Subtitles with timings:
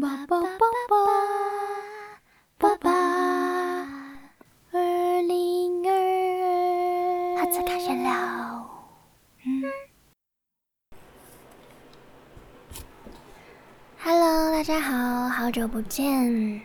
[0.00, 0.48] 爸爸爸
[0.88, 0.96] 爸
[2.56, 2.90] 爸爸，
[4.70, 5.92] 二零二
[7.36, 8.70] 二，好，次开始了。
[13.98, 16.60] ，Hello，大家好，好久不见。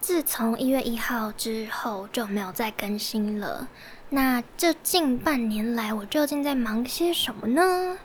[0.00, 3.68] 自从一月一号之后就没有再更新了。
[4.08, 7.96] 那这近半年来，我究竟在忙些什么呢？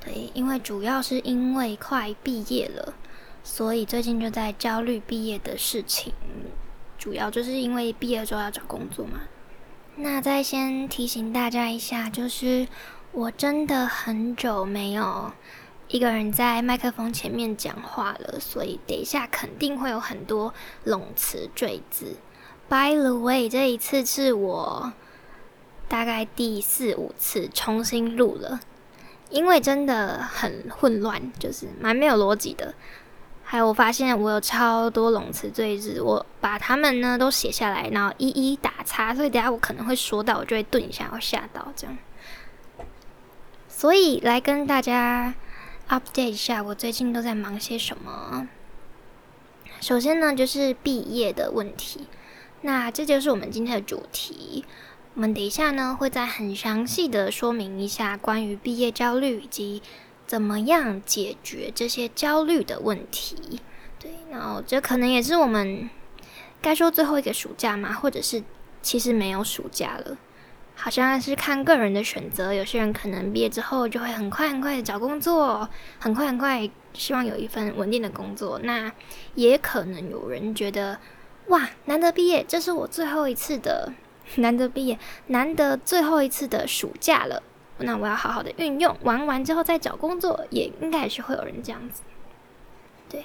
[0.00, 2.94] 对，因为主要是因为快毕业了，
[3.50, 6.12] 所以最近就在焦虑毕业的事情。
[6.98, 9.20] 主要就是因为毕业之后要找工作嘛。
[9.96, 12.68] 那再先提醒大家一下，就是
[13.10, 15.32] 我真的很久没有
[15.88, 20.52] 一个人在麦克风前面讲话了，所以等一下肯定会有很多
[20.84, 22.16] 冗词赘字。
[22.68, 24.92] By the way，这一次是我
[25.88, 28.60] 大概第四五次重新录了。
[29.30, 32.74] 因为真的很混乱，就是蛮没有逻辑的。
[33.50, 41.96] 还有，我发现我有超多冗词赘字，我把它们呢都写下来，然后一一打叉，所以等下我可能会说到，我就会顿一下，会吓到这样。
[43.66, 45.32] 所以来跟大家
[45.88, 48.46] update 一下，我最近都在忙些什么。
[49.80, 52.06] 首先呢，就是毕业的问题，
[52.60, 54.66] 那这就是我们今天的主题。
[55.14, 59.82] 我们等一下呢，会再很详细的说明一下关于毕业焦虑以及
[60.28, 63.60] 怎么样解决这些焦虑的问题。
[63.98, 65.88] 对，然后这可能也是我们
[66.62, 68.42] 该说最后一个暑假嘛，或者是
[68.82, 70.18] 其实没有暑假了，
[70.74, 72.52] 好像是看个人的选择。
[72.52, 78.60] 有些人可能毕业之后就会很快很快的找工作，很快很快希望有一份稳定的工作。
[78.62, 78.92] 那
[79.34, 81.00] 也可能有人觉得，
[81.46, 83.94] 哇，难得毕业，这是我最后一次的。
[84.34, 84.98] 难得毕业，
[85.28, 87.42] 难得最后一次的暑假了，
[87.78, 92.02] 那我要好好的运用，玩完之后再找工作，也应该也是会有人这样子。
[93.08, 93.24] 对，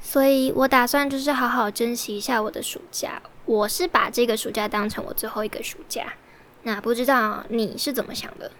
[0.00, 3.22] 所以我打算就是好好珍惜一下我的暑假。
[3.46, 6.14] 我是把这个暑假当成我最后一个暑假。
[6.62, 8.50] 那不知道你是怎么想的？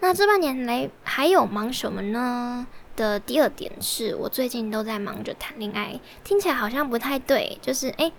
[0.00, 2.66] 那这半年来还有忙什么呢？
[2.96, 8.12] 的第二点是我最近都在忙着谈恋爱，听起来好像不太对，就是诶，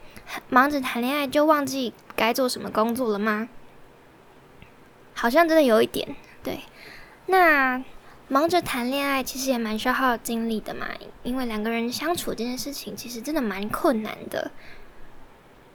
[0.49, 3.49] 忙着谈恋爱就忘记该做什么工作了吗？
[5.21, 6.61] 好像真的有一点对。
[7.27, 7.83] 那
[8.27, 10.87] 忙着谈恋爱其实也蛮消耗精力的嘛，
[11.21, 14.51] 因为两个人相处这件事情其实真的蛮困难的，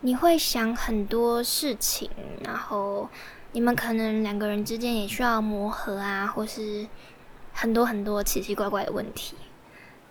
[0.01, 2.11] 你会想很多事情，
[2.45, 3.09] 然后
[3.53, 6.87] 你们可能两个人之间也需要磨合啊，或是。
[7.59, 9.35] 很多很多奇奇怪怪的问题，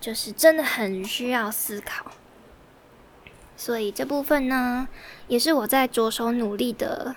[0.02, 2.08] 就是真的很需要思考。
[3.56, 4.88] 所以这部分呢，
[5.28, 7.16] 也是我在着手努力的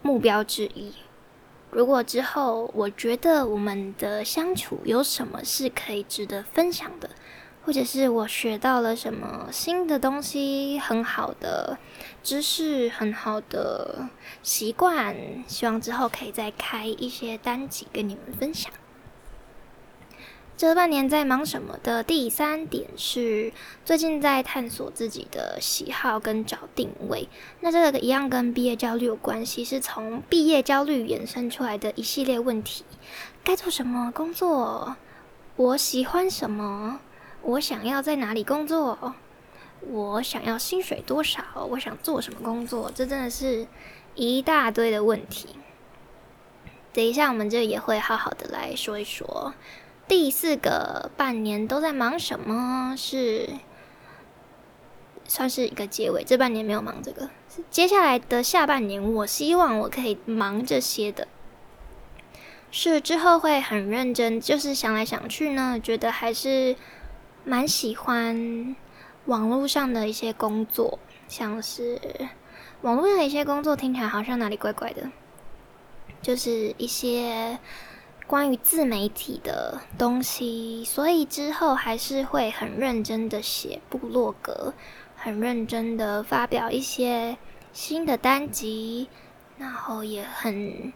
[0.00, 0.94] 目标之一。
[1.70, 7.10] 如果之后我觉得我们的相处有什么是可以值得分享的，
[7.64, 11.76] 或者是我学到了什么新的东西、很好的
[12.22, 14.08] 知识、很好的
[14.42, 15.14] 习惯，
[15.46, 18.72] 希望之后可以再开一些单集跟你们分享。
[20.56, 23.52] 这半年在忙什么的第三点是，
[23.84, 27.28] 最近在探索自己的喜好跟找定位。
[27.60, 32.86] 那这个一样跟毕业焦虑有关系，是从毕业焦虑衍生出来的一系列问题：
[33.44, 34.96] 该做什么工作？
[35.56, 37.00] 我喜欢什么？
[37.42, 39.14] 我想要在哪里工作？
[39.82, 41.44] 我想要薪水多少？
[41.68, 42.90] 我想做什么工作？
[42.94, 43.66] 这真的是
[44.14, 45.50] 一大堆的问题。
[46.94, 49.52] 等一下，我们这也会好好的来说一说。
[50.08, 52.94] 第四个半年都在忙什么？
[52.96, 53.50] 是
[55.24, 56.22] 算是一个结尾。
[56.22, 57.28] 这半年没有忙这个，
[57.70, 61.26] 接下来的下半年，我希望我可以忙这些的。
[62.70, 66.76] 是之后会很认真，就是想来想去呢，觉得还是
[67.44, 68.76] 蛮喜欢
[69.24, 72.00] 网络上的一些工作，像是
[72.82, 75.10] 网络上的一些工作听起来好像哪里怪怪的，
[76.22, 77.58] 就是一些。
[78.26, 84.74] 关于自媒体的东西，所以之后还是会很认真的写部落格，
[85.14, 87.38] 很认真的发表一些
[87.72, 89.08] 新的单集，
[89.56, 90.92] 然后也很，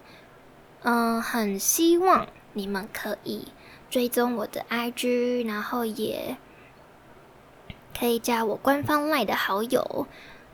[0.82, 3.47] 嗯，很希望你们可以
[3.88, 6.37] 追踪我的 IG，然后也
[7.97, 10.09] 可以加我官方麦的好友，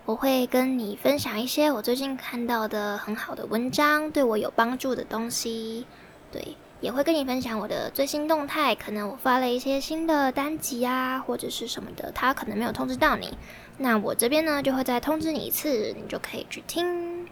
[0.04, 5.86] 我会跟你分享一些我最近看到的很好的文章，对我有帮助的东西，
[6.30, 6.54] 对。
[6.80, 13.36] 也会跟你分享我的最新动态，可能我发了一些新的单集啊，或者是什么的，他可能没有通知到你，
[13.78, 17.26] 那我这边呢就会再通知你一次，你就可以去听。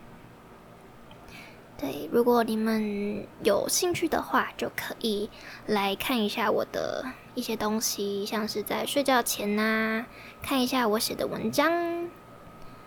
[1.76, 5.28] 对，如果你们有兴趣的话，就可以
[5.66, 7.04] 来看一下我的
[7.34, 10.06] 一些东西，像是在睡觉前呐、
[10.40, 12.08] 看一下我写的文章。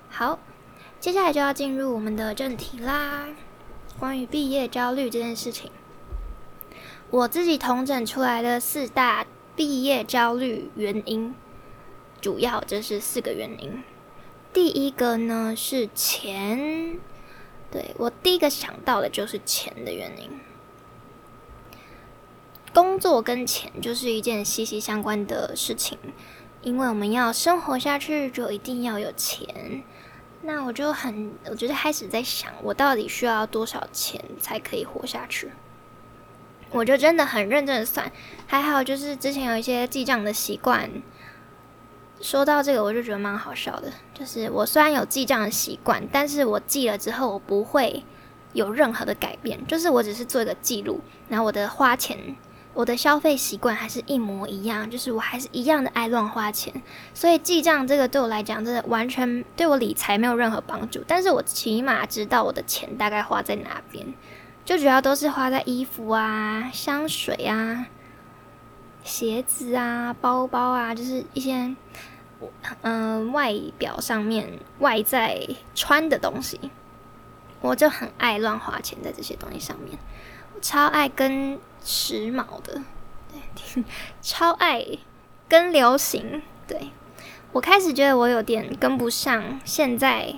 [0.10, 0.40] 好，
[1.00, 3.28] 接下来就要进入我们的正题啦。
[4.00, 5.70] 关于毕业焦虑这件事情，
[7.10, 9.26] 我自己统整出来的四大
[9.56, 11.34] 毕业焦虑原因，
[12.20, 13.82] 主要这是四个原因。
[14.52, 17.00] 第一个呢是钱。
[17.70, 20.30] 对我第一个想到的就是钱的原因，
[22.74, 25.98] 工作跟钱就是一件息息相关的事情，
[26.62, 29.84] 因为我们要生活下去，就一定要有钱。
[30.42, 35.52] 那我就很，我觉得开始在想，我到底需要多少钱才可以活下去？
[36.72, 38.12] 我就真的很认真的算，
[38.46, 40.90] 还好就是之前有一些记账的习惯。
[42.20, 43.92] 说到这个，我就觉得蛮好笑的。
[44.14, 48.04] 就是我虽然有记账的习惯，但是我记了之后，我不会
[48.54, 49.66] 有任何的改变。
[49.68, 51.00] 就是我只是做一个记录，
[51.30, 52.36] 然后我的花钱、
[52.74, 56.74] 我的消费习惯还是一模一样，就是我还是一样的爱乱花钱。
[57.14, 61.04] 所以记账这个对我来讲，真的完全对我理财没有任何帮助。
[61.08, 64.12] 但是我起码知道我的钱大概花在哪边，
[64.68, 67.88] 就主要都是花在衣服啊、香水啊。
[69.02, 71.74] 鞋子啊，包包啊，就是一些，
[72.82, 76.60] 嗯，外表上面外在穿的东西，
[77.62, 79.98] 我就很爱乱花钱在这些东西上面，
[80.54, 82.84] 我超爱跟时髦的，
[83.56, 83.86] 对，
[84.22, 84.86] 超爱
[85.48, 86.90] 跟流行，对
[87.54, 90.36] 我开始觉得我有点跟不上现在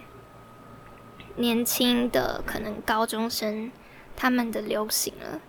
[1.37, 3.71] 年轻的可能高中生
[4.19, 5.39] 他们的流行了。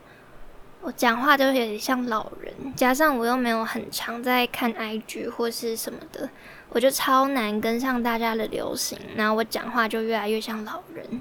[0.83, 6.31] 我讲话就有点像老人，加上我又没有很常在看 IG 或是什么的，
[6.71, 11.21] 我就超难跟上大家的流行，然后我讲话就越来越像老人，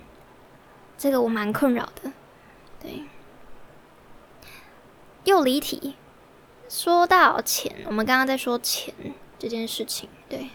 [0.97, 2.13] 这个我蛮困扰的。
[2.81, 3.03] 对，
[5.25, 5.95] 又离题。
[6.69, 8.93] 说到钱，我们刚刚在说钱
[9.37, 10.51] 这件事情，对，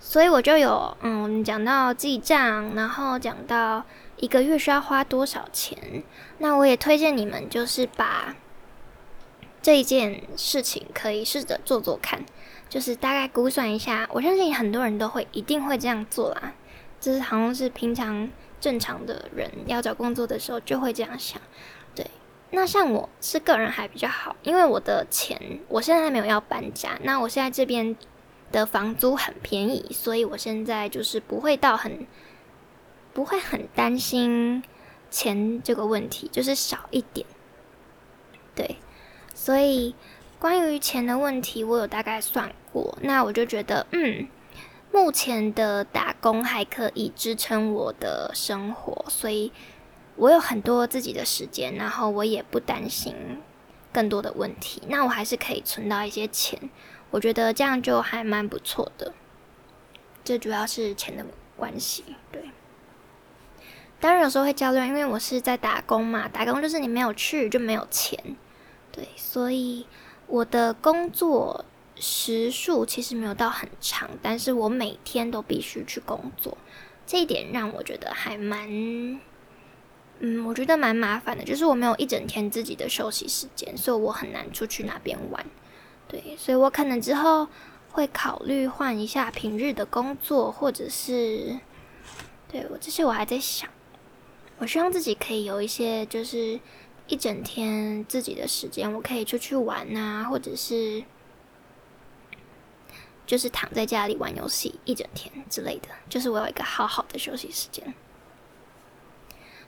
[0.00, 3.84] 所以我就有嗯讲到记账，然后讲到。
[4.18, 6.02] 一个月需要花多少钱？
[6.38, 8.36] 那我也推荐你们，就是把
[9.60, 12.24] 这一件事情可以试着做做看，
[12.68, 14.08] 就是大概估算一下。
[14.12, 16.52] 我相信很多人都会一定会这样做啦，
[17.00, 18.30] 这是好像是平常
[18.60, 21.40] 正常的人要找工作的时候就会这样想。
[21.94, 22.06] 对，
[22.50, 27.96] 那像我是个人还比较好，因为我的钱我现在还没有要搬家，那我现在这边
[28.52, 32.06] 的房租很便宜，所以我现在就是不会到很。
[33.18, 34.62] 不会很担心
[35.10, 37.26] 钱这个问题，就是少一点。
[38.54, 38.76] 对，
[39.34, 39.96] 所以
[40.38, 42.96] 关于钱的问题，我有大概算过。
[43.02, 44.28] 那我就觉得，嗯，
[44.92, 49.50] 目前的打工还可以支撑我的生活，所以
[50.14, 53.12] 我有很多自己的时间，然后我也不担心
[53.92, 54.80] 更多的问题。
[54.86, 56.70] 那我还是可以存到一些钱，
[57.10, 59.12] 我觉得这样就还蛮不错的。
[60.22, 61.26] 这主要是钱的
[61.56, 62.48] 关系，对。
[64.00, 68.16] 当然有时候会焦虑，因为我是在打工嘛，打工就是你没有去就没有钱，
[68.92, 69.86] 对，所以
[70.28, 71.64] 我的工作
[71.96, 76.56] 时数其实没有到很长，但是我每天都必须去工作，
[77.04, 78.68] 这一点让我觉得还蛮，
[80.20, 85.44] 嗯，我觉得蛮麻烦的，就是我没有一整天自己的休息时间，所以我很难出去那边玩，
[86.06, 87.48] 对，所以我可能之后
[87.90, 91.58] 会考虑换一下平日的工作，或者是，
[92.46, 93.68] 对我这些我还在想。
[94.58, 96.58] 我希望自己可以有一些，就是
[97.06, 101.04] 一整天自己的时间，我可以出去玩啊，或者是
[103.24, 107.94] 就是躺在家里玩游戏一整天之类的，就是我有一个好好的休息时间。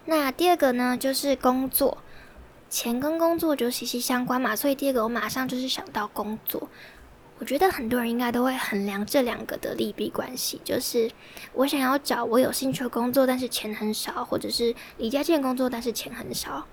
[0.06, 1.98] 那第二个呢，就是工作，
[2.68, 6.68] 钱跟工作就息息相关嘛，所以第二个我马上就是想到工作。
[7.40, 11.10] 我觉得很多人应该都会衡量这两个的利弊关系，就是
[11.54, 16.66] 我想要找我有兴趣的工作，但是钱很少，或者是离家近工作，但是钱很少，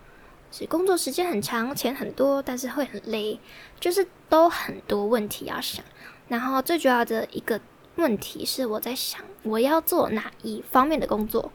[0.52, 3.40] 是工作时间很长，钱很多，但是会很累，
[3.80, 5.86] 就是都很多问题要想。
[6.28, 7.62] 然后最主要的一个
[7.96, 11.50] 问题是我在想，我要做哪一方面的工作？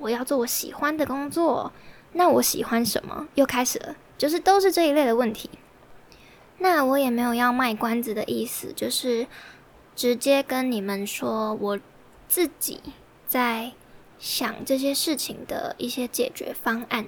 [0.00, 1.70] 我要做我喜欢的工作，
[2.14, 3.28] 那我喜欢什么？
[3.34, 5.50] 又开始了，就是都是这一类的问题。
[6.58, 9.26] 那我也没有要卖关子的意思，就是
[9.94, 11.80] 直接跟你们说我
[12.28, 12.80] 自己
[13.26, 13.72] 在
[14.18, 17.06] 想这些事情的一些解决方案。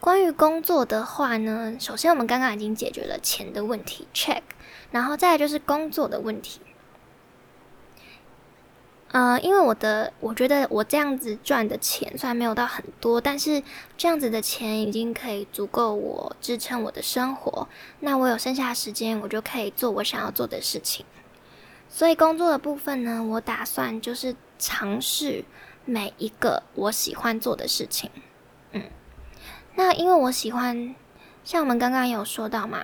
[0.00, 4.42] 关于工作的话呢，首先我们刚刚已经解决了钱的问题，check，
[4.92, 6.60] 然后再就是工作的问题。
[9.10, 13.62] 呃，因为我的我觉得我这样子赚的钱虽然没有到很多，但是
[13.96, 17.66] 这样子的钱已经可以足够我支撑我的生活。
[18.00, 21.06] 那我有剩下时间，我就可以做我想要做的事情。
[21.88, 25.42] 所以工作的部分呢，我打算就是尝试
[25.86, 28.10] 每一个我喜欢做的事情。
[28.72, 28.82] 嗯，
[29.74, 30.94] 那因为我喜欢，
[31.44, 32.80] 像我们刚刚有说到嘛。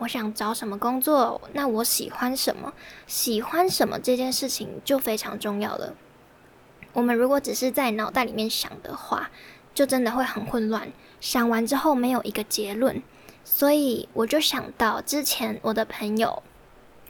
[0.00, 1.40] 我想找什么工作？
[1.52, 2.72] 那我喜欢什么？
[3.06, 5.94] 喜欢什么这件事情就非常重要了。
[6.94, 9.30] 我们如果只是在脑袋里面想的话，
[9.74, 10.90] 就真的会很混乱。
[11.20, 13.02] 想完之后没有一个结论，
[13.44, 16.42] 所以我就想到之前我的朋友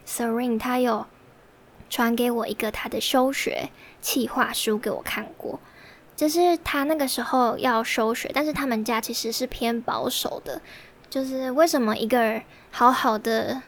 [0.05, 1.05] Serene，他有
[1.89, 3.69] 传给我一个他的休学
[4.01, 5.61] 计划书给我看过，
[6.17, 10.61] 就是他那个时候要休学，但是他们家其实是偏保守的。
[11.11, 12.41] 就是为什么一个
[12.71, 13.61] 好好的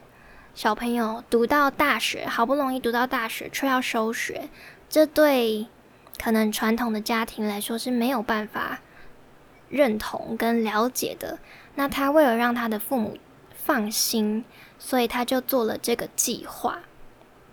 [0.56, 4.48] 小朋友读到大学，好不容易读到大学却要休学，
[4.88, 5.68] 这对
[6.18, 8.80] 可能传统的家庭来说是没有办法
[9.68, 11.38] 认同跟了解的。
[11.76, 13.18] 那他为了让他的父母
[13.54, 14.46] 放心，
[14.80, 16.80] 所以他就做了这个计划，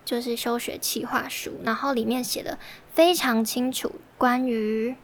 [0.05, 2.61] 就是休学计划书，然后里面写的
[2.95, 4.95] 非常清楚，关于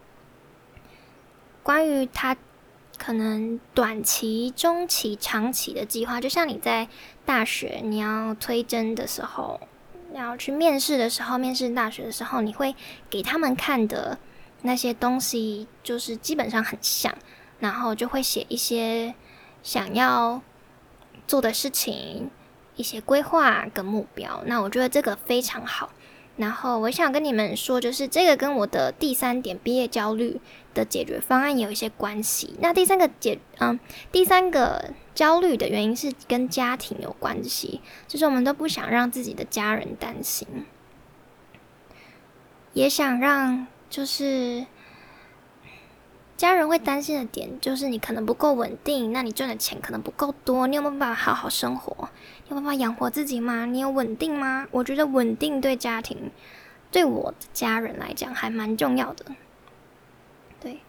[1.65, 2.37] 关于他。
[2.99, 6.89] 可能短期、中期、长期的计划，就像你在
[7.25, 9.61] 大学你要推甄的时候，
[10.15, 12.75] 要去面试的时候，面试大学的时候，你会
[13.11, 14.19] 给他们看的
[14.63, 17.15] 那些东西，就是基本上很像，
[17.61, 19.15] 然后就会写一些
[19.63, 20.43] 想要
[21.27, 22.31] 做的事情、
[22.77, 24.43] 一些规划跟目标。
[24.47, 25.91] 那我觉得这个非常好。
[26.37, 30.39] 然后我想跟你们说，就是这个跟我的第三点毕业焦虑
[30.75, 32.55] 的解决方案有一些关系。
[32.61, 33.81] 那第三个解，嗯，
[34.13, 40.47] 第三个焦虑的原因是跟家庭有关系，就是我们都不想让自己的家人担心，
[42.75, 44.67] 也想让就是
[46.37, 52.11] 家人会担心的点，就是你可能不够稳定，那你赚的钱可能不够多，你有没有办法好好生活？
[52.49, 53.67] 有办法养活自己吗？
[53.67, 54.67] 你有稳定吗？
[54.71, 56.31] 我觉得稳定对家庭，
[56.91, 59.27] 对我的家人来讲还蛮重要的。
[60.61, 60.81] 对，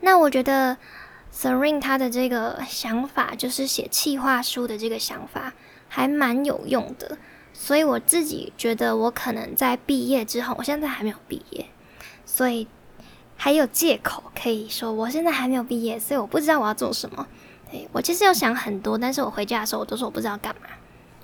[0.00, 0.76] 那我觉得
[1.32, 5.52] Serene 他的这个想法，就是写企划书的这个想法，
[5.88, 7.18] 还蛮有用的。
[7.52, 11.66] 所以我自己觉得，我可能在毕业之后，我现在还没有毕业，
[12.24, 12.68] 所以
[13.36, 17.26] 还有借口可以说我现在还没有毕业，所以我不知道我要做什么。
[17.70, 20.68] 对我其实有想很多，但是我回家的时候，我都说我不知道干嘛。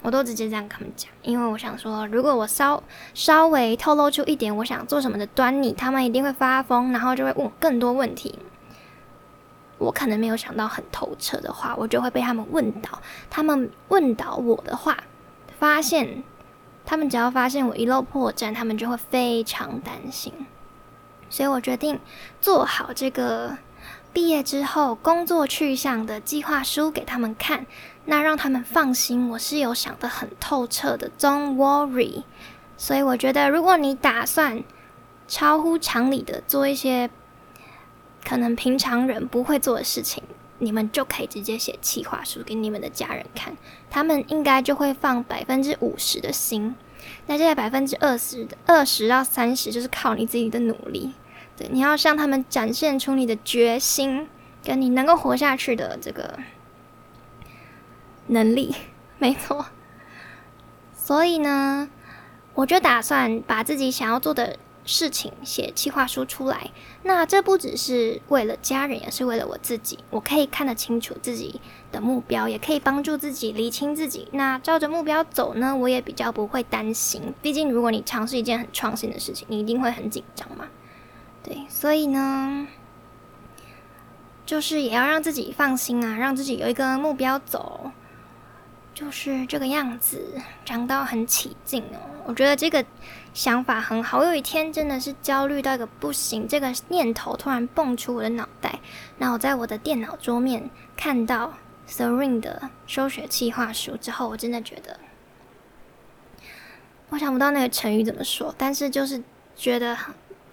[0.06, 2.80] 我都直接这样跟他们讲，因为我想说，如果我稍
[3.12, 8.38] 稍微透露出一点我想做什么的端倪，他们一定会发疯，然后就会问更多问题。
[9.78, 13.02] 我可能没有想到很透彻的话，我就会被他们问倒。
[13.28, 14.96] 他们问倒我的话，
[15.58, 16.22] 发现
[16.84, 20.32] 他们只要发现我遗漏破绽，他们就会非常担心。
[21.28, 21.98] 所以我决定
[22.40, 23.58] 做好这个
[24.12, 27.66] 毕业之后工作去向的计划书给他们看。
[28.06, 32.22] 那让他们放心，我是有想得很透彻的，Don't worry。
[32.76, 34.62] 所以我觉得，如果你打算
[35.26, 37.10] 超乎常理的做一些
[38.24, 40.22] 可能平常人不会做的事情，
[40.58, 43.56] 你们就可以直接写企划书给你们的家人看，
[43.90, 46.76] 他们应该就会放百分之五十的心。
[47.26, 51.12] 那这百分之二十的二十到三十，就是靠你自己的努力。
[51.56, 54.28] 对，你要向他们展现出你的决心，
[54.62, 56.38] 跟你能够活下去的这个。
[58.28, 58.74] 能力
[59.18, 59.66] 没错，
[60.94, 61.88] 所以呢，
[62.54, 66.70] 我就打算把自己想要做的事情写计划书出来。
[67.02, 69.98] 那这不只是为了家人，也是为了我自己。
[70.10, 74.28] 我可以看得清楚自己的目标，也可以帮助自己理清自己。
[74.32, 77.32] 那照着目标走呢，我也比较不会担心。
[77.40, 80.66] 毕竟，如果你尝试一件很创新的事情，你一定会很紧张嘛。
[81.42, 82.66] 对，所以呢，
[84.44, 87.92] 就是也要让自己放心啊，让自己有一个目标走。
[88.96, 92.00] 就是这个样子，讲到很起劲哦。
[92.24, 92.82] 我觉得这个
[93.34, 94.24] 想法很好。
[94.24, 98.78] 有一天真的是焦虑到一个不行，这个念头突然蹦出我的脑袋。
[99.18, 101.52] 那我在我的电脑桌面看到
[101.86, 104.98] Serene 的收学计划书之后，我真的觉得，
[107.10, 109.22] 我想不到那个成语怎么说，但是就是
[109.54, 109.94] 觉得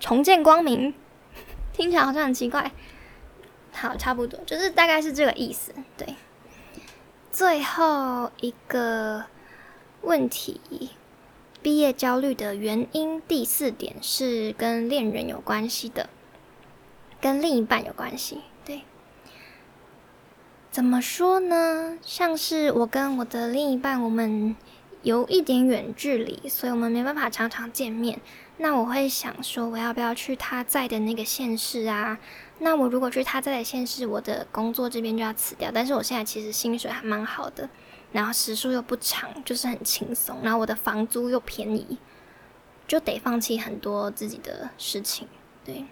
[0.02, 0.94] 重见光明，
[1.72, 2.70] 听起来好像很奇怪。
[3.72, 6.14] 好，差不多就是大概是这个意思，对。
[7.34, 9.25] 最后一个
[10.04, 10.92] 问题，
[11.63, 16.10] 毕业焦虑的原因，第四点是跟恋人有关系的，
[17.20, 18.42] 跟另一半有关系。
[18.63, 18.84] 对，
[20.70, 21.98] 怎么说呢？
[22.04, 24.56] 像是我跟我的另一半，我们
[25.04, 28.20] 有一点远距离，所以我们没办法常常见面。
[28.58, 32.18] 那我会想说，我要不要去他在的那个县市啊？
[32.60, 35.70] 那我如果去他在的县市，我的工作这边就要辞掉。
[35.74, 37.70] 但是我现在其实薪水还蛮好的，
[38.12, 40.38] 然后时数又不长，就是很轻松。
[40.42, 41.98] 然后我的房租又便宜，
[42.88, 45.28] 就得放弃很多自己的事情。
[45.66, 45.86] 对，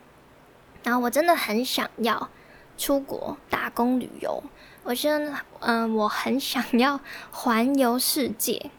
[0.84, 2.30] 然后我真的很想要
[2.78, 4.42] 出国打工旅游。
[4.84, 7.00] 我觉得，嗯，我很想要
[7.32, 8.72] 环游世界，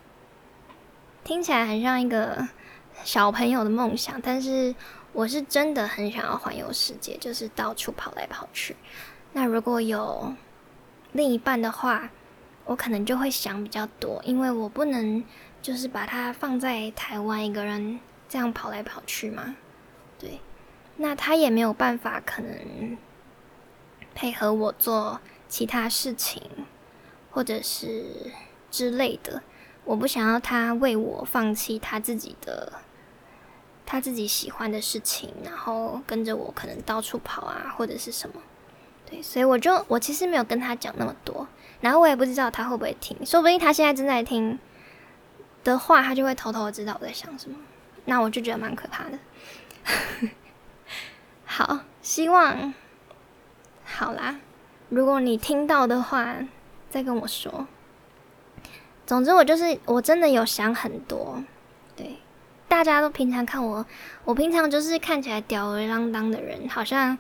[1.25, 2.49] 听起来很像一个
[3.05, 4.75] 小朋友的梦想，但是
[5.13, 8.77] 我是真的很想要环游世界，就是到处跑来跑去。
[9.33, 10.35] 那如果有
[11.13, 12.11] 另一半的话，
[12.65, 15.23] 我可能就会想比较多，因为我不能
[15.61, 19.57] 就是把他放在台湾一个人这样跑来跑去嘛。
[20.19, 20.41] 对，
[20.97, 22.97] 那他也没有办法可能
[24.15, 25.21] 配合我做。
[25.49, 26.41] 其他事情，
[27.31, 28.33] 或者是
[28.71, 29.43] 之类的，
[29.85, 32.73] 我不想要他为我放弃他自己的，
[33.85, 38.41] 他自己喜欢的事情，然后跟着我可能到处跑啊，或者是什么。
[39.05, 41.47] 对，所以我就我其实没有跟他讲那么多，
[41.81, 44.59] 然后我也不知道他会不会听，说不定他现在正在听
[45.65, 47.59] 的话，他就会偷偷知道我在想什么。
[48.05, 49.19] 那我就觉得蛮可怕的。
[51.45, 52.73] 好，希望
[53.85, 54.41] 好啦。
[54.89, 56.37] 如果你听到的话，
[56.89, 57.67] 再跟我说。
[59.13, 61.45] 总之，我就是我真的有想很多。
[61.95, 62.17] 对，
[62.67, 63.85] 大家都平常看我，
[64.25, 67.19] 我平常就是看起来吊儿郎当的人，好像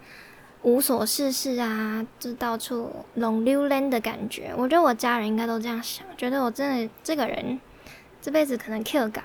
[0.62, 4.54] 无所事事啊，就到处拢溜连的感觉。
[4.56, 7.60] 我觉得我家人应该都这样想，觉得我真的这个人
[8.22, 9.24] 这辈子可能 Q 港。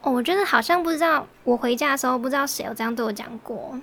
[0.00, 3.78] 哦，我觉得好像不知道，我回家的时候不知道谁有这样对我讲过，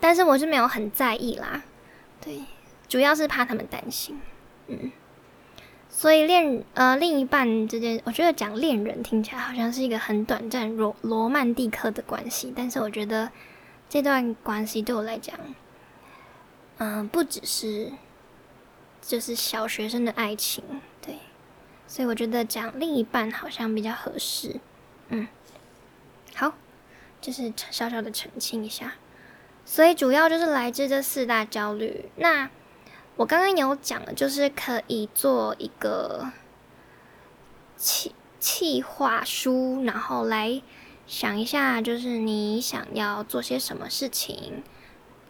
[0.00, 1.62] 但是我是没有很在意啦。
[2.20, 2.42] 对，
[2.88, 4.20] 主要是怕他们担心，
[4.66, 4.90] 嗯，
[6.00, 13.30] 所以恋呃另一半之间，我觉得讲恋人听起来好像是一个很短暂罗罗曼蒂克的关系，但是我觉得
[13.86, 15.38] 这段关系对我来讲，
[16.78, 17.92] 嗯，不只是
[19.02, 20.64] 就是小学生的爱情，
[21.02, 21.16] 对，
[21.86, 24.58] 所以我觉得讲另一半好像比较合适，
[25.10, 25.28] 嗯，
[26.34, 26.54] 好，
[27.20, 28.94] 就是小小的澄清一下。
[29.66, 32.06] 所以主要就是来自这四大焦虑。
[32.16, 32.48] 那
[33.20, 36.32] 我刚刚有讲了，就是可以做一个
[37.76, 40.62] 企企划书，然后来
[41.06, 44.62] 想一下，就是你想要做些什么事情，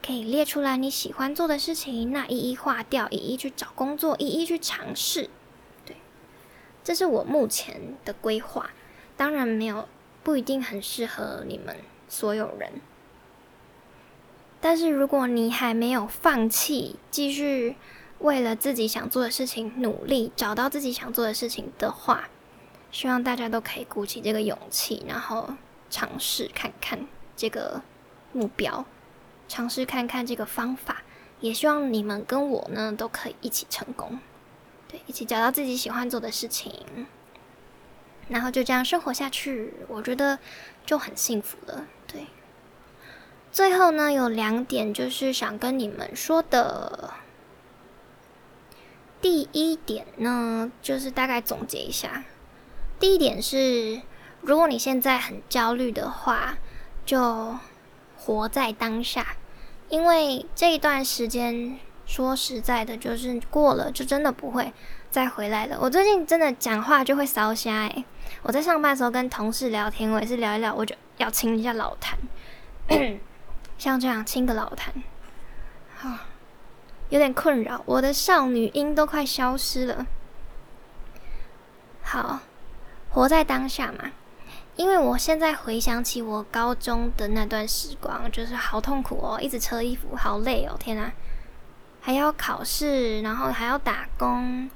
[0.07, 5.29] 可以列出来你喜欢做的事情，那一一划掉，一一去找工作，一一去尝试。
[5.85, 5.97] 对，
[6.85, 8.71] 这是我目前的规划。
[9.17, 9.89] 当然没有，
[10.23, 11.77] 不一定很适合你们
[12.09, 12.71] 所有人。
[14.61, 17.77] 但是如果你还没有放弃，继续
[18.19, 22.29] 为了自己想做的事情努力，找到自己想做的事情的话，
[22.93, 25.55] 希望大家都可以鼓起这个勇气，然后
[25.89, 27.81] 尝试看看这个
[28.33, 28.85] 目标，
[29.49, 31.03] 尝试看看这个方法。
[31.41, 34.21] 也希望你们跟我呢都可以一起成功，
[34.87, 36.71] 对，一起找到自己喜欢做的事情，
[38.29, 40.39] 然后就这样生活下去，我觉得
[40.85, 42.27] 就很幸福了，对。
[43.53, 47.15] 最后呢，有两点就是想跟你们说的。
[49.21, 52.25] 第一点呢，就是大概总结一下。
[52.99, 54.01] 第一点是，
[54.41, 56.57] 如果你现在很焦虑的话，
[57.05, 57.57] 就
[58.17, 59.37] 活在当下，
[59.89, 64.73] 因为这一段时间说实在的，就是过了就真的不会
[65.11, 65.77] 再回来了。
[65.81, 68.05] 我最近真的讲话就会烧瞎哎！
[68.43, 72.15] 我在上班的时候跟同事聊天，我也是聊一聊，我就要清一下老痰。
[73.81, 74.91] 像这样亲个老痰，
[76.03, 76.27] 啊，
[77.09, 80.07] 有点困扰，我的少女音都快消失了。
[82.03, 82.41] 好，
[83.09, 84.13] 活在当下嘛，
[84.77, 91.11] 因为我现在回想起我高中的那段时光，就是好痛苦哦，一直扯衣服，好累哦，天啊，
[92.03, 94.69] 还要考试，然后还要打工，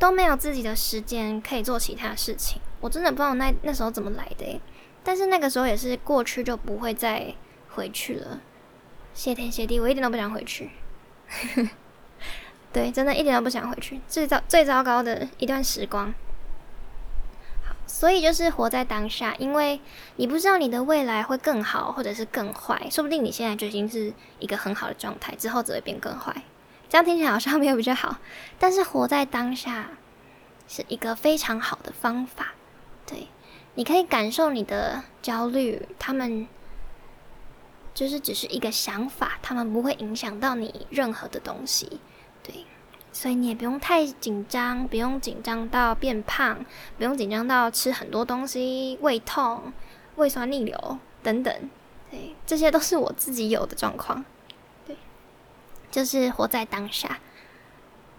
[0.00, 4.60] 都没有自己的时间可以做其他事情，我真的不知道那那时候怎么来的。
[5.04, 7.32] 但是那个时候也是过去，就不会再
[7.68, 8.40] 回去了。
[9.18, 10.70] 谢天谢地，我一点都不想回去。
[12.72, 14.00] 对，真的一点都不想回去。
[14.06, 16.14] 最糟最糟糕的一段时光。
[17.66, 19.80] 好，所以就是活在当下，因为
[20.14, 22.80] 你不知道你的未来会更好，或者是更坏。
[22.92, 26.44] 说不定你现在就已经是一个很好的状态，之后只会变更坏。
[26.88, 28.18] 这样听起来好像没有比较好，
[28.60, 29.90] 但是活在当下
[30.68, 32.52] 是一个非常好的方法。
[33.04, 33.26] 对，
[33.74, 36.46] 你可以感受你的焦虑，他们。
[37.98, 41.98] 就是只是一个想法，他们不会影响到你任何的东西，
[42.44, 42.64] 对，
[43.12, 46.64] 所以你也不用太紧张，不用紧张到变胖，
[46.96, 49.72] 不用紧张到吃很多东西、胃痛、
[50.14, 51.70] 胃酸逆流等等。
[52.08, 54.24] 对，这些都是我自己有的状况。
[54.86, 54.94] 对，
[55.90, 57.18] 就是活在当下，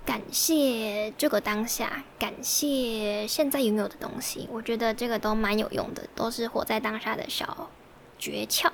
[0.05, 4.49] 感谢这个当下，感谢现在拥有的东西。
[4.51, 7.69] 我觉得这个都蛮有用的，都是活在当下的小
[8.17, 8.69] 诀窍。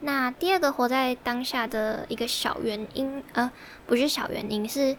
[0.00, 3.50] 那第二个活在当下的一个小原因，呃，
[3.86, 4.96] 不是小原因，是。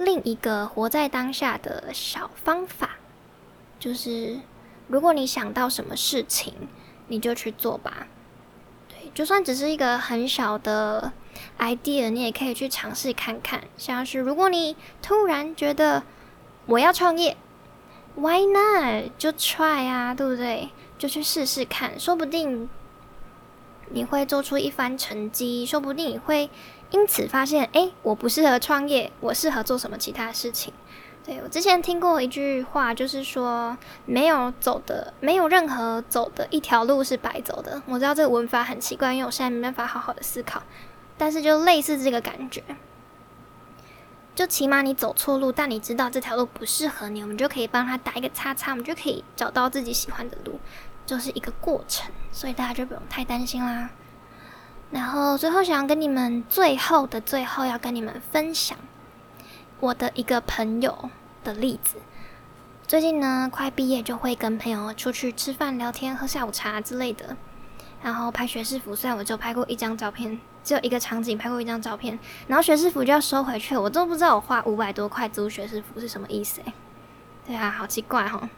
[0.00, 2.90] 另一个活在当下的小方法，
[3.80, 4.38] 就是
[4.86, 6.54] 如果你想到什么事情，
[7.08, 8.06] 你就去做吧。
[8.88, 11.12] 对，就算只是一个很小的
[11.58, 13.64] idea，你也可以去尝试看看。
[13.76, 16.04] 像是如果你突然觉得
[16.66, 17.36] 我要创业
[18.14, 19.10] ，Why not？
[19.18, 20.68] 就 try 啊，对不对？
[20.96, 22.70] 就去试试看，说不定
[23.92, 26.50] 你会做出一番成绩，说不定你会。
[26.90, 30.72] 因此发现，哎，我不适合创业，我适合做什么其他事情？
[31.22, 37.82] 对我之前听过一句话，就是说，没有走的，没有任何走的一条路是白走的。
[37.86, 40.62] 我知道这个文法很奇怪，因为我现在没办法好好的思考，
[41.18, 42.62] 但是就类似这个感觉，
[44.34, 50.58] 就起码你走错路，但你知道这条路不适合你，我们就可以帮他打一个叉叉，我们就可以找到自己喜欢的路，
[51.08, 53.88] 就是一个过程，所以大家就不用太担心啦。
[54.90, 58.76] 然后最后想要跟你们最后的最后要跟你们分享
[59.80, 61.08] 我的一个朋友
[61.42, 61.96] 的例子。
[62.86, 67.34] 最近呢，快毕业就会跟朋友出去吃饭、聊天、喝下午茶之类的。
[68.02, 76.72] 然后拍学士服，虽然我就拍过一张照片，只有一个场景拍过一张照片，然后学士服就要收回去，我都不知道我花五百多块租学士服是什么意思诶。
[77.46, 78.48] 对啊，好奇怪哈。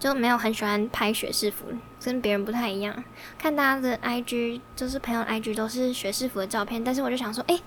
[0.00, 1.66] 就没有很喜欢拍学士服，
[2.02, 3.04] 跟别人不太一样。
[3.38, 7.60] 看大家的 IG，就是朋友 IG 都是学士服的照片，但是我就想说，哎，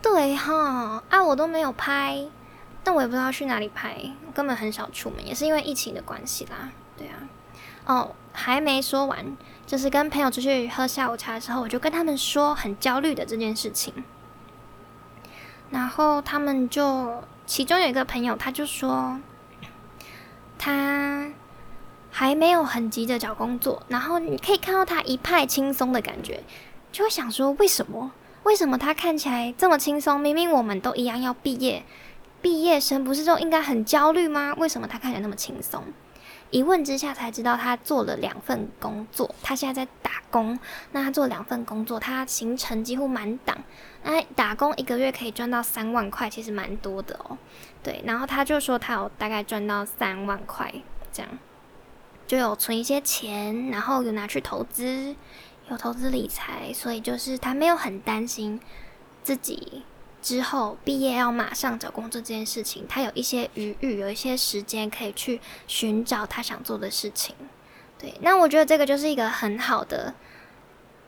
[0.00, 2.24] 对哈，啊我都没有拍，
[2.82, 3.98] 但我也不知道去哪里拍，
[4.32, 6.70] 根本很少出门，也是因为疫情的关系啦。
[6.96, 7.28] 对啊，
[7.84, 13.92] 哦，还没说完，就是跟朋友出去喝下午茶的时候，我就跟他们说很焦虑的这件事情，
[15.68, 19.20] 然后他们就其中有一个朋友，他就说
[20.58, 21.30] 他。
[22.18, 26.42] 还没有很急着找工作，然后你可以看到他一派轻松的感觉，
[26.90, 28.10] 就会想说为什么？
[28.42, 30.18] 为什么他看起来这么轻松？
[30.18, 31.84] 明明我们都一样要毕业，
[32.42, 34.52] 毕业生不是就应该很焦虑吗？
[34.58, 35.84] 为什么他看起来那么轻松？
[36.50, 40.58] 一问之下才知道，他做了两份工作，他现在在打工。
[40.90, 43.56] 那他做两份工作，他行程几乎满档。
[44.02, 47.38] 那打工一个月可以赚到三万块，其实蛮多的哦。
[47.80, 50.74] 对，然后他就说他有大概赚到三万块
[51.12, 51.30] 这样。
[52.28, 55.16] 就有存一些钱，然后有拿去投资，
[55.70, 58.60] 有投资理财，所以就是他没有很担心
[59.24, 59.82] 自己
[60.20, 67.34] 之后毕业要马上找工作这件事情，他有一些余裕，有一些时间可以去寻找他想做的事情。
[67.98, 70.14] 对，那我觉得这个就是一个很好的，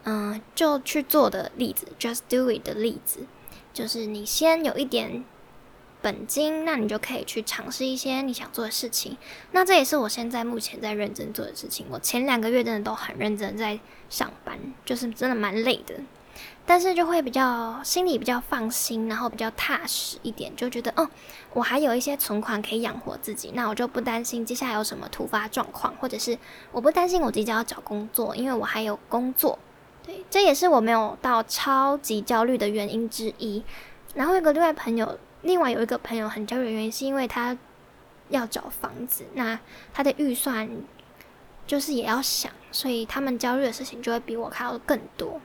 [0.05, 3.27] 嗯，就去做的例子，just do it 的例子，
[3.75, 5.23] 就是你先有一点。
[6.03, 9.17] 本金，那你就可以去尝试一些你想做的事情。
[9.53, 11.87] 那这也是我现在目前在认真做的事情。
[11.91, 15.95] 我前两个月真的都很认真在上班，就是真的蛮累的，
[16.65, 21.09] 但是就会比较心里比较放心，然后比较踏实一点，就觉得哦，
[21.53, 26.39] 我还有一些存款可以养活自己，那我就不担心接下来有什么突发状况，或者是
[26.73, 29.59] 我不担心我即将要找工作，因为我还有工作。
[30.05, 33.63] 对，这也是我没有到超级焦虑的原因之一。
[34.15, 35.19] 然后有个另外朋友。
[35.43, 37.57] 另外有一个朋友很焦虑的原因，是因为他
[38.29, 39.59] 要找房子，那
[39.93, 40.69] 他的预算
[41.67, 45.41] 就是也要想，所以他们焦虑的事情就会比我还要更多。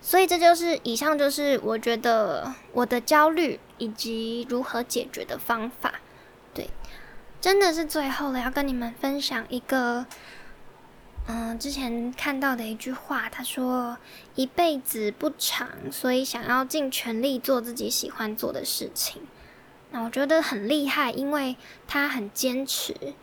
[0.00, 5.94] 所以这就是以上就是我觉得我的焦虑以及如何解决的方法。
[6.52, 6.68] 对，
[7.40, 10.06] 真的是最后了，要跟你们分享一个。
[11.28, 13.96] 嗯，之前看到的一句话，他说
[14.34, 19.22] ：“一辈子不长，所以想要尽全力做自己喜欢做的事情。”
[19.92, 21.56] 那我觉得很厉害，因为
[21.86, 23.14] 他很坚持，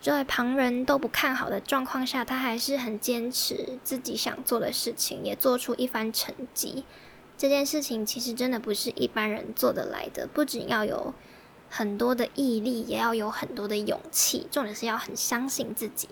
[0.00, 6.84] 在旁人都不看好的状况下，他还是很坚持自己想做的事情，也做出一番成绩。
[7.36, 11.12] 这件事情其实真的不是一般人做得来的，不仅要有
[11.68, 16.08] 很多的毅力，也要有很多的勇气，重点是要很相信自己。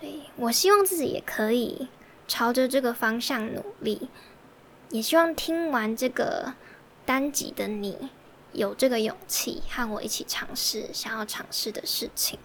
[0.00, 1.88] 对我希望自己也可以
[2.26, 4.08] 朝着这个方向努力，
[4.90, 6.54] 也希望听完这个
[7.04, 8.10] 单集的你
[8.52, 12.38] 有这个勇气和我一起尝试想要尝试的事情。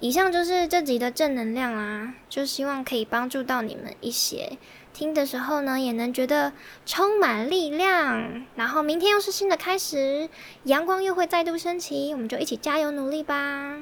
[0.00, 4.58] 以上就是这集的正能量啦，就希望可以帮助到你们一些，
[4.92, 6.52] 听的时候呢，也能觉得
[6.84, 8.44] 充满力量。
[8.56, 10.28] 然后明天又是新的开始，
[10.64, 13.80] 阳光又会再度升起，我们就一起加油努力吧。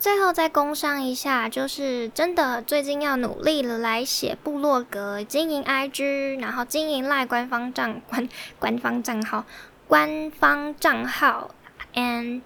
[0.00, 8.26] 最后再工商一下，就是真的最近要努力了，来写部落格、经营 IG，然后经营赖官方账官
[8.58, 9.44] 官方账号、
[9.86, 11.54] 官方账号
[11.92, 12.40] ，and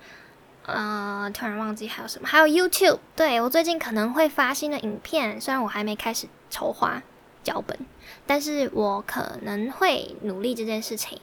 [0.67, 2.99] 呃，突然忘记还有什么，还有 YouTube。
[3.15, 7.05] 对我最近可能会发新的影片，虽然我还没开始筹划
[7.45, 7.79] 脚本，
[8.27, 11.21] 但是我可能会努力这件事情。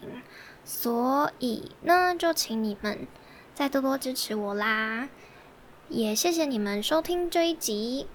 [0.63, 3.05] 所以呢，就请你们
[3.53, 5.09] 再多多支持我啦。
[5.91, 8.07] 也谢谢你们收听这一集。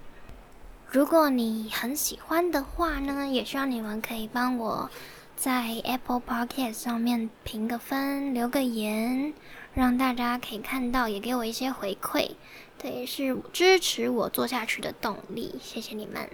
[0.91, 4.89] 如果你很喜欢的话呢，也希望你们可以帮我
[5.37, 9.35] 在 Apple Podcast 上面评个分、留个言，
[9.75, 12.31] 让大家可以看到，也给我一些回馈，
[12.79, 15.57] 这也是支持我做下去的动力。
[15.61, 16.31] 谢谢你们，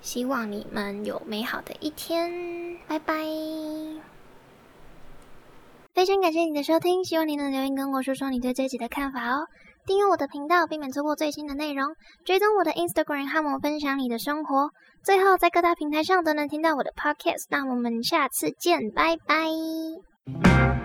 [0.00, 3.14] 希望你们有美好的一天，拜拜。
[5.94, 9.46] 非常感谢你的收听，希望你能留言跟我说说你对这集的看法哦。
[9.86, 11.94] 订阅我的频道，避免错过最新的内容。
[12.24, 14.70] 追踪我的 Instagram，和我分享你的生活。
[15.02, 17.46] 最后，在各大平台上都能听到我的 Podcast。
[17.50, 20.81] 那我们下次见，拜拜。